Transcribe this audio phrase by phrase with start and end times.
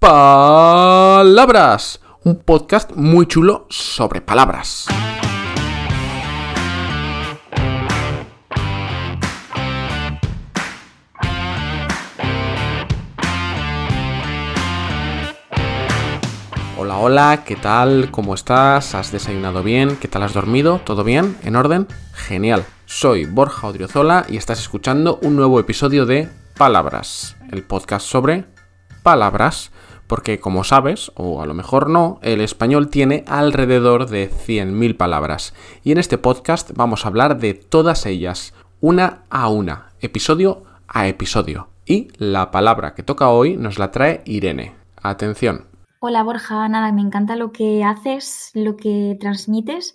[0.00, 4.86] Palabras, un podcast muy chulo sobre palabras.
[16.78, 18.10] Hola, hola, ¿qué tal?
[18.10, 18.94] ¿Cómo estás?
[18.94, 19.98] ¿Has desayunado bien?
[19.98, 20.80] ¿Qué tal has dormido?
[20.82, 21.36] ¿Todo bien?
[21.42, 21.86] ¿En orden?
[22.14, 22.64] Genial.
[22.86, 28.46] Soy Borja Odriozola y estás escuchando un nuevo episodio de Palabras, el podcast sobre
[29.02, 29.70] palabras,
[30.10, 35.54] porque como sabes, o a lo mejor no, el español tiene alrededor de 100.000 palabras.
[35.84, 41.06] Y en este podcast vamos a hablar de todas ellas, una a una, episodio a
[41.06, 41.68] episodio.
[41.86, 44.74] Y la palabra que toca hoy nos la trae Irene.
[45.00, 45.66] Atención.
[46.00, 49.94] Hola Borja, nada, me encanta lo que haces, lo que transmites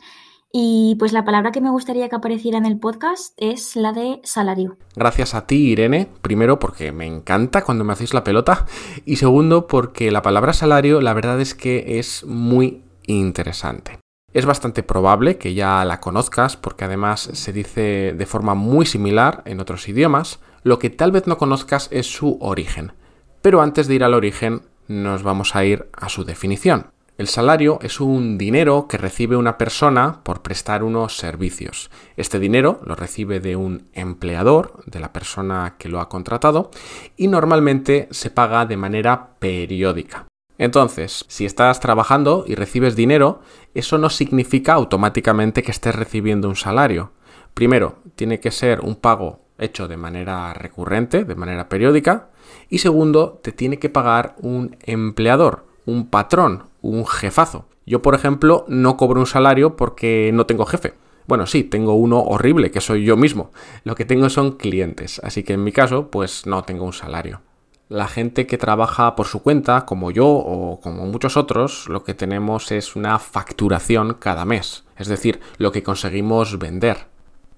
[0.58, 4.22] y pues la palabra que me gustaría que apareciera en el podcast es la de
[4.24, 4.78] salario.
[4.96, 6.08] Gracias a ti, Irene.
[6.22, 8.66] Primero porque me encanta cuando me hacéis la pelota.
[9.04, 14.00] Y segundo porque la palabra salario la verdad es que es muy interesante.
[14.32, 19.42] Es bastante probable que ya la conozcas porque además se dice de forma muy similar
[19.44, 20.40] en otros idiomas.
[20.64, 22.94] Lo que tal vez no conozcas es su origen.
[23.42, 26.95] Pero antes de ir al origen, nos vamos a ir a su definición.
[27.18, 31.90] El salario es un dinero que recibe una persona por prestar unos servicios.
[32.18, 36.72] Este dinero lo recibe de un empleador, de la persona que lo ha contratado,
[37.16, 40.28] y normalmente se paga de manera periódica.
[40.58, 43.40] Entonces, si estás trabajando y recibes dinero,
[43.74, 47.14] eso no significa automáticamente que estés recibiendo un salario.
[47.54, 52.28] Primero, tiene que ser un pago hecho de manera recurrente, de manera periódica,
[52.70, 57.66] y segundo, te tiene que pagar un empleador, un patrón, un jefazo.
[57.86, 60.94] Yo, por ejemplo, no cobro un salario porque no tengo jefe.
[61.28, 63.52] Bueno, sí, tengo uno horrible, que soy yo mismo.
[63.84, 67.42] Lo que tengo son clientes, así que en mi caso, pues no tengo un salario.
[67.90, 72.14] La gente que trabaja por su cuenta, como yo o como muchos otros, lo que
[72.14, 77.08] tenemos es una facturación cada mes, es decir, lo que conseguimos vender.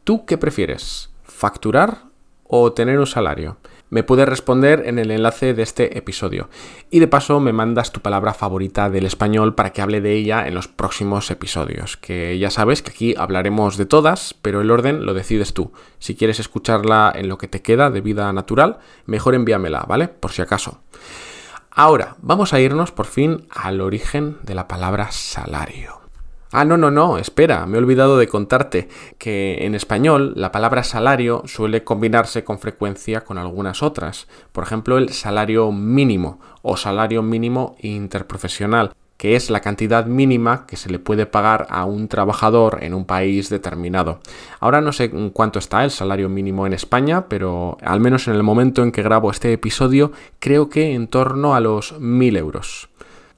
[0.03, 1.11] ¿Tú qué prefieres?
[1.23, 2.04] ¿Facturar
[2.45, 3.58] o tener un salario?
[3.89, 6.49] Me puedes responder en el enlace de este episodio.
[6.89, 10.48] Y de paso me mandas tu palabra favorita del español para que hable de ella
[10.48, 11.98] en los próximos episodios.
[11.98, 15.71] Que ya sabes que aquí hablaremos de todas, pero el orden lo decides tú.
[15.99, 20.08] Si quieres escucharla en lo que te queda de vida natural, mejor envíamela, ¿vale?
[20.08, 20.81] Por si acaso.
[21.71, 26.06] Ahora, vamos a irnos por fin al origen de la palabra salario.
[26.52, 28.87] Ah, no, no, no, espera, me he olvidado de contarte
[29.17, 34.27] que en español la palabra salario suele combinarse con frecuencia con algunas otras.
[34.53, 40.77] Por ejemplo, el salario mínimo o salario mínimo interprofesional, que es la cantidad mínima que
[40.77, 44.21] se le puede pagar a un trabajador en un país determinado.
[44.61, 48.43] Ahora no sé cuánto está el salario mínimo en España, pero al menos en el
[48.43, 52.89] momento en que grabo este episodio, creo que en torno a los 1000 euros.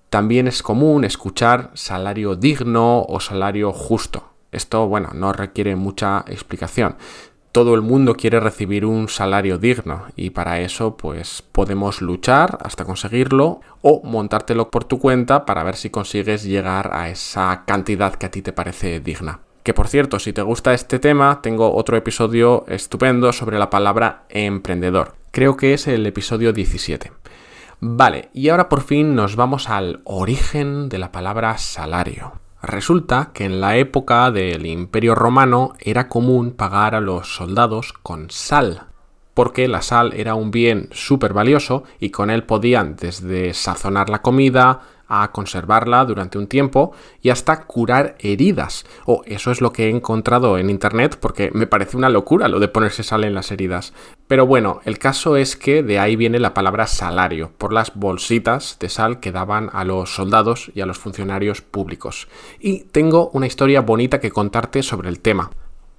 [0.10, 4.30] También es común escuchar salario digno o salario justo.
[4.52, 6.96] Esto, bueno, no requiere mucha explicación.
[7.52, 12.86] Todo el mundo quiere recibir un salario digno y para eso pues podemos luchar hasta
[12.86, 18.28] conseguirlo o montártelo por tu cuenta para ver si consigues llegar a esa cantidad que
[18.28, 19.40] a ti te parece digna.
[19.64, 24.24] Que por cierto, si te gusta este tema, tengo otro episodio estupendo sobre la palabra
[24.30, 25.16] emprendedor.
[25.32, 27.12] Creo que es el episodio 17.
[27.82, 32.34] Vale, y ahora por fin nos vamos al origen de la palabra salario.
[32.62, 38.30] Resulta que en la época del Imperio Romano era común pagar a los soldados con
[38.32, 38.88] sal,
[39.34, 44.22] porque la sal era un bien súper valioso y con él podían desde sazonar la
[44.22, 48.86] comida, a conservarla durante un tiempo y hasta curar heridas.
[49.06, 52.60] O eso es lo que he encontrado en internet porque me parece una locura lo
[52.60, 53.94] de ponerse sal en las heridas.
[54.28, 58.78] Pero bueno, el caso es que de ahí viene la palabra salario, por las bolsitas
[58.80, 62.28] de sal que daban a los soldados y a los funcionarios públicos.
[62.60, 65.50] Y tengo una historia bonita que contarte sobre el tema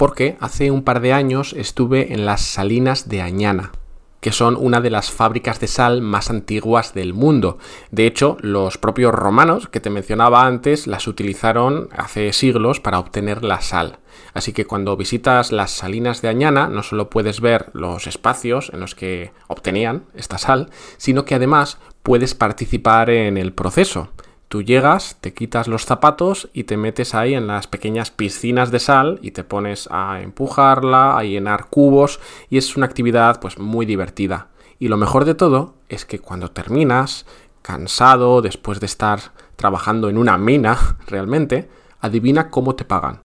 [0.01, 3.73] porque hace un par de años estuve en las salinas de Añana,
[4.21, 7.59] que son una de las fábricas de sal más antiguas del mundo.
[7.91, 13.43] De hecho, los propios romanos que te mencionaba antes las utilizaron hace siglos para obtener
[13.45, 13.99] la sal.
[14.35, 18.81] Así que cuando visitas las salinas de Añana no solo puedes ver los espacios en
[18.81, 24.11] los que obtenían esta sal, sino que además puedes participar en el proceso.
[24.51, 28.81] Tú llegas, te quitas los zapatos y te metes ahí en las pequeñas piscinas de
[28.81, 32.19] sal y te pones a empujarla, a llenar cubos
[32.49, 34.49] y es una actividad pues muy divertida.
[34.81, 37.27] Y lo mejor de todo es que cuando terminas,
[37.63, 39.21] cansado, después de estar
[39.55, 41.71] trabajando en una mina realmente,
[42.01, 43.23] adivina cómo te pagan.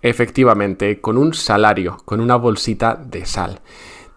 [0.00, 3.60] Efectivamente, con un salario, con una bolsita de sal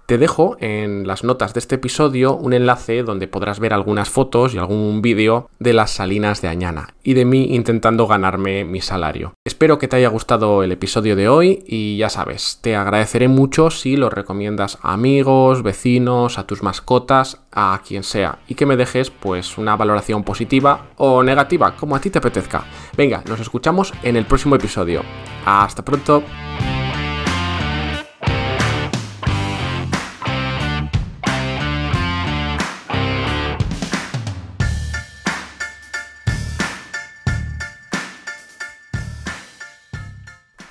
[0.05, 4.53] Te dejo en las notas de este episodio un enlace donde podrás ver algunas fotos
[4.53, 9.33] y algún vídeo de las salinas de Añana y de mí intentando ganarme mi salario.
[9.43, 13.71] Espero que te haya gustado el episodio de hoy y ya sabes, te agradeceré mucho
[13.71, 18.77] si lo recomiendas a amigos, vecinos, a tus mascotas, a quien sea y que me
[18.77, 22.63] dejes pues una valoración positiva o negativa, como a ti te apetezca.
[22.95, 25.01] Venga, nos escuchamos en el próximo episodio.
[25.47, 26.21] Hasta pronto.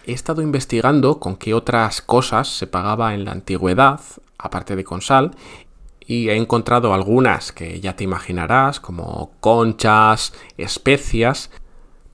[0.06, 4.00] He estado investigando con qué otras cosas se pagaba en la antigüedad,
[4.38, 5.32] aparte de con sal,
[6.06, 11.50] y he encontrado algunas que ya te imaginarás, como conchas, especias,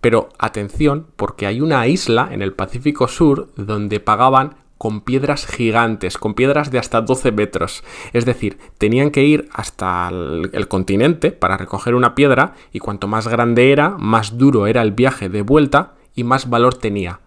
[0.01, 6.17] pero atención, porque hay una isla en el Pacífico Sur donde pagaban con piedras gigantes,
[6.17, 7.85] con piedras de hasta 12 metros.
[8.15, 13.07] Es decir, tenían que ir hasta el, el, continente para recoger una piedra y cuanto
[13.07, 17.21] más grande era, más duro era el viaje de vuelta y más valor tenía.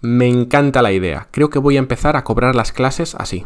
[0.00, 1.28] Me encanta la idea.
[1.32, 3.44] Creo que voy a empezar a cobrar las clases así.